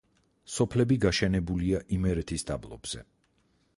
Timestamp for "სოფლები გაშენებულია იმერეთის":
0.53-2.47